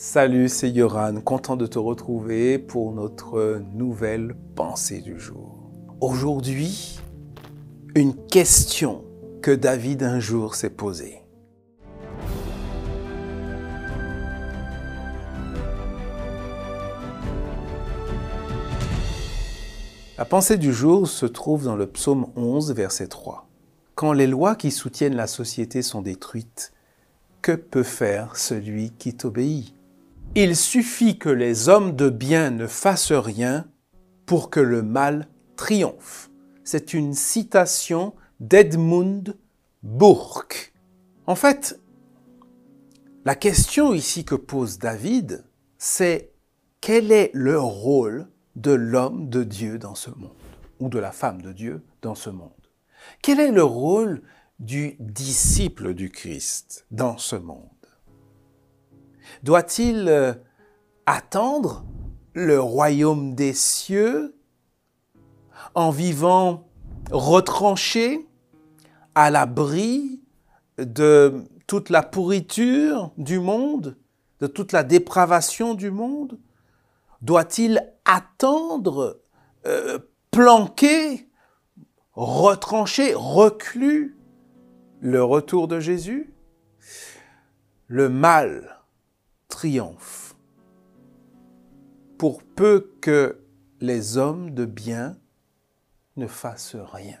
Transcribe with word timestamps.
Salut, 0.00 0.48
c'est 0.48 0.70
Yoran, 0.70 1.20
content 1.22 1.56
de 1.56 1.66
te 1.66 1.76
retrouver 1.76 2.56
pour 2.56 2.92
notre 2.92 3.60
nouvelle 3.74 4.36
pensée 4.54 5.00
du 5.00 5.18
jour. 5.18 5.72
Aujourd'hui, 6.00 7.00
une 7.96 8.14
question 8.14 9.02
que 9.42 9.50
David 9.50 10.04
un 10.04 10.20
jour 10.20 10.54
s'est 10.54 10.70
posée. 10.70 11.20
La 20.16 20.24
pensée 20.24 20.58
du 20.58 20.72
jour 20.72 21.08
se 21.08 21.26
trouve 21.26 21.64
dans 21.64 21.74
le 21.74 21.88
psaume 21.88 22.28
11, 22.36 22.72
verset 22.72 23.08
3. 23.08 23.48
Quand 23.96 24.12
les 24.12 24.28
lois 24.28 24.54
qui 24.54 24.70
soutiennent 24.70 25.16
la 25.16 25.26
société 25.26 25.82
sont 25.82 26.02
détruites, 26.02 26.72
que 27.42 27.50
peut 27.50 27.82
faire 27.82 28.36
celui 28.36 28.90
qui 28.90 29.16
t'obéit? 29.16 29.74
Il 30.42 30.54
suffit 30.54 31.18
que 31.18 31.28
les 31.28 31.68
hommes 31.68 31.96
de 31.96 32.08
bien 32.08 32.52
ne 32.52 32.68
fassent 32.68 33.10
rien 33.10 33.68
pour 34.24 34.50
que 34.50 34.60
le 34.60 34.82
mal 34.82 35.26
triomphe. 35.56 36.30
C'est 36.62 36.94
une 36.94 37.12
citation 37.12 38.14
d'Edmund 38.38 39.36
Burke. 39.82 40.72
En 41.26 41.34
fait, 41.34 41.80
la 43.24 43.34
question 43.34 43.92
ici 43.92 44.24
que 44.24 44.36
pose 44.36 44.78
David, 44.78 45.44
c'est 45.76 46.30
quel 46.80 47.10
est 47.10 47.32
le 47.34 47.58
rôle 47.58 48.28
de 48.54 48.70
l'homme 48.70 49.28
de 49.28 49.42
Dieu 49.42 49.76
dans 49.80 49.96
ce 49.96 50.10
monde, 50.10 50.30
ou 50.78 50.88
de 50.88 51.00
la 51.00 51.10
femme 51.10 51.42
de 51.42 51.52
Dieu 51.52 51.82
dans 52.00 52.14
ce 52.14 52.30
monde? 52.30 52.52
Quel 53.22 53.40
est 53.40 53.50
le 53.50 53.64
rôle 53.64 54.22
du 54.60 54.94
disciple 55.00 55.94
du 55.94 56.10
Christ 56.10 56.86
dans 56.92 57.18
ce 57.18 57.34
monde? 57.34 57.77
Doit-il 59.42 60.08
euh, 60.08 60.34
attendre 61.06 61.84
le 62.34 62.60
royaume 62.60 63.34
des 63.34 63.52
cieux 63.52 64.36
en 65.74 65.90
vivant 65.90 66.68
retranché 67.10 68.26
à 69.14 69.30
l'abri 69.30 70.22
de 70.78 71.44
toute 71.66 71.90
la 71.90 72.02
pourriture 72.02 73.12
du 73.16 73.38
monde, 73.38 73.96
de 74.40 74.46
toute 74.46 74.72
la 74.72 74.84
dépravation 74.84 75.74
du 75.74 75.90
monde? 75.90 76.38
Doit-il 77.20 77.82
attendre, 78.04 79.20
euh, 79.66 79.98
planquer, 80.30 81.28
retranché, 82.12 83.12
reclus 83.14 84.16
le 85.00 85.22
retour 85.22 85.66
de 85.66 85.80
Jésus? 85.80 86.32
Le 87.88 88.08
mal 88.08 88.77
triomphe. 89.48 90.36
Pour 92.18 92.42
peu 92.42 92.92
que 93.00 93.40
les 93.80 94.16
hommes 94.16 94.50
de 94.50 94.64
bien 94.64 95.16
ne 96.16 96.26
fassent 96.26 96.76
rien. 96.76 97.18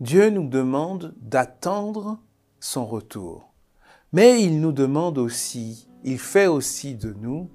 Dieu 0.00 0.30
nous 0.30 0.48
demande 0.48 1.14
d'attendre 1.20 2.20
son 2.60 2.86
retour. 2.86 3.52
Mais 4.12 4.42
il 4.42 4.60
nous 4.60 4.72
demande 4.72 5.18
aussi, 5.18 5.88
il 6.04 6.18
fait 6.18 6.46
aussi 6.46 6.94
de 6.94 7.12
nous 7.12 7.50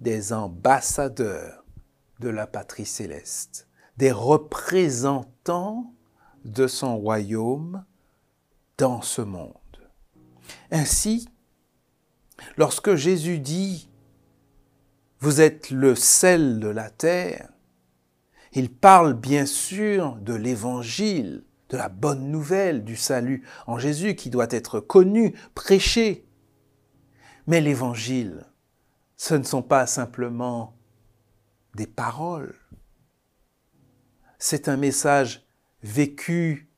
des 0.00 0.32
ambassadeurs 0.32 1.64
de 2.18 2.28
la 2.28 2.46
patrie 2.46 2.86
céleste, 2.86 3.68
des 3.96 4.10
représentants 4.10 5.92
de 6.44 6.66
son 6.66 6.96
royaume 6.96 7.84
dans 8.78 9.02
ce 9.02 9.22
monde. 9.22 9.52
Ainsi, 10.70 11.28
Lorsque 12.56 12.94
Jésus 12.94 13.38
dit 13.38 13.88
Vous 15.20 15.40
êtes 15.40 15.70
le 15.70 15.94
sel 15.94 16.60
de 16.60 16.68
la 16.68 16.90
terre, 16.90 17.48
il 18.52 18.70
parle 18.70 19.14
bien 19.14 19.46
sûr 19.46 20.16
de 20.16 20.34
l'évangile, 20.34 21.44
de 21.70 21.76
la 21.76 21.88
bonne 21.88 22.30
nouvelle 22.30 22.84
du 22.84 22.96
salut 22.96 23.42
en 23.66 23.78
Jésus 23.78 24.14
qui 24.14 24.28
doit 24.28 24.48
être 24.50 24.78
connu, 24.78 25.34
prêché. 25.54 26.26
Mais 27.46 27.60
l'évangile, 27.60 28.46
ce 29.16 29.34
ne 29.34 29.42
sont 29.42 29.62
pas 29.62 29.86
simplement 29.86 30.76
des 31.74 31.86
paroles. 31.86 32.54
C'est 34.38 34.68
un 34.68 34.76
message 34.76 35.46
vécu 35.82 36.68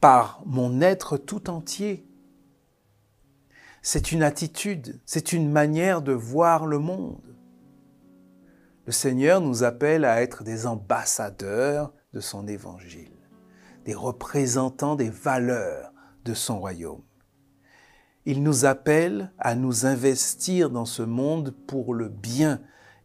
par 0.00 0.42
mon 0.44 0.80
être 0.80 1.16
tout 1.16 1.48
entier 1.50 2.07
c'est 3.90 4.12
une 4.12 4.22
attitude, 4.22 5.00
c'est 5.06 5.32
une 5.32 5.50
manière 5.50 6.02
de 6.02 6.12
voir 6.12 6.66
le 6.66 6.78
monde. 6.78 7.22
Le 8.84 8.92
Seigneur 8.92 9.40
nous 9.40 9.64
appelle 9.64 10.04
à 10.04 10.20
être 10.20 10.44
des 10.44 10.66
ambassadeurs 10.66 11.94
de 12.12 12.20
son 12.20 12.46
évangile, 12.48 13.16
des 13.86 13.94
représentants 13.94 14.94
des 14.94 15.08
valeurs 15.08 15.94
de 16.26 16.34
son 16.34 16.60
royaume. 16.60 17.00
Il 18.26 18.42
nous 18.42 18.66
appelle 18.66 19.32
à 19.38 19.54
nous 19.54 19.86
investir 19.86 20.68
dans 20.68 20.84
ce 20.84 21.02
monde 21.02 21.54
pour 21.66 21.94
le 21.94 22.10
bien 22.10 22.60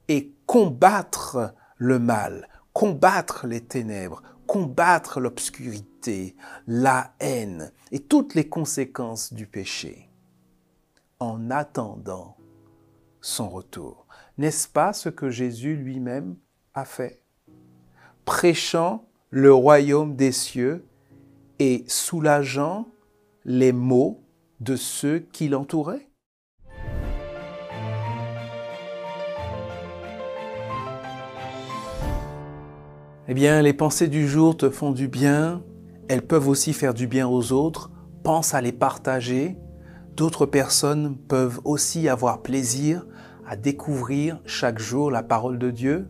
et 0.09 0.35
combattre 0.47 1.53
le 1.77 1.97
mal, 1.97 2.49
combattre 2.73 3.47
les 3.47 3.61
ténèbres, 3.61 4.21
combattre 4.47 5.21
l'obscurité, 5.21 6.35
la 6.67 7.13
haine 7.21 7.71
et 7.93 7.99
toutes 7.99 8.35
les 8.35 8.49
conséquences 8.49 9.31
du 9.31 9.47
péché 9.47 10.09
en 11.23 11.49
attendant 11.49 12.35
son 13.21 13.47
retour. 13.47 14.07
N'est-ce 14.37 14.67
pas 14.67 14.91
ce 14.91 15.07
que 15.07 15.29
Jésus 15.29 15.77
lui-même 15.77 16.35
a 16.73 16.83
fait? 16.83 17.23
Prêchant 18.25 19.05
le 19.29 19.53
royaume 19.53 20.17
des 20.17 20.33
cieux 20.33 20.85
et 21.59 21.85
soulageant 21.87 22.87
les 23.45 23.71
maux 23.71 24.21
de 24.59 24.75
ceux 24.75 25.19
qui 25.19 25.47
l'entouraient? 25.47 26.09
Eh 33.29 33.33
bien, 33.33 33.61
les 33.61 33.73
pensées 33.73 34.09
du 34.09 34.27
jour 34.27 34.57
te 34.57 34.69
font 34.69 34.91
du 34.91 35.07
bien, 35.07 35.63
elles 36.09 36.27
peuvent 36.27 36.49
aussi 36.49 36.73
faire 36.73 36.93
du 36.93 37.07
bien 37.07 37.29
aux 37.29 37.53
autres, 37.53 37.91
pense 38.23 38.53
à 38.53 38.59
les 38.59 38.73
partager, 38.73 39.57
D'autres 40.15 40.45
personnes 40.45 41.17
peuvent 41.17 41.59
aussi 41.63 42.07
avoir 42.07 42.43
plaisir 42.43 43.05
à 43.47 43.55
découvrir 43.55 44.39
chaque 44.45 44.79
jour 44.79 45.09
la 45.09 45.23
parole 45.23 45.57
de 45.57 45.71
Dieu. 45.71 46.07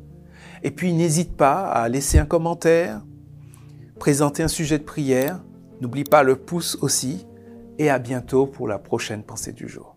Et 0.62 0.72
puis 0.72 0.94
n'hésite 0.94 1.38
pas 1.38 1.68
à 1.68 1.88
laisser 1.88 2.20
un 2.20 2.26
commentaire, 2.26 3.02
présenter 4.00 4.44
un 4.44 4.50
sujet 4.50 4.78
de 4.78 4.84
prière. 4.84 5.42
N'oublie 5.80 6.04
pas 6.04 6.24
le 6.24 6.36
pouce 6.36 6.78
aussi. 6.82 7.26
Et 7.80 7.90
à 7.90 7.98
bientôt 7.98 8.46
pour 8.46 8.68
la 8.68 8.78
prochaine 8.78 9.24
pensée 9.24 9.54
du 9.54 9.68
jour. 9.68 9.93